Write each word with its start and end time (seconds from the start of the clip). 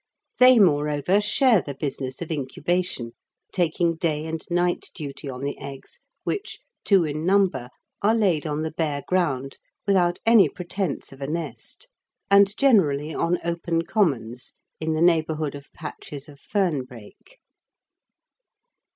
They 0.39 0.57
moreover 0.57 1.21
share 1.21 1.61
the 1.61 1.75
business 1.75 2.23
of 2.23 2.31
incubation, 2.31 3.11
taking 3.53 3.97
day 3.97 4.25
and 4.25 4.41
night 4.49 4.89
duty 4.95 5.29
on 5.29 5.41
the 5.41 5.59
eggs, 5.59 5.99
which, 6.23 6.57
two 6.83 7.05
in 7.05 7.23
number, 7.23 7.69
are 8.01 8.15
laid 8.15 8.47
on 8.47 8.63
the 8.63 8.71
bare 8.71 9.03
ground 9.07 9.59
without 9.85 10.17
any 10.25 10.49
pretence 10.49 11.11
of 11.11 11.21
a 11.21 11.27
nest, 11.27 11.87
and 12.31 12.57
generally 12.57 13.13
on 13.13 13.37
open 13.43 13.83
commons 13.83 14.55
in 14.79 14.93
the 14.93 15.03
neighbourhood 15.03 15.53
of 15.53 15.71
patches 15.71 16.27
of 16.27 16.39
fern 16.39 16.83
brake. 16.83 17.37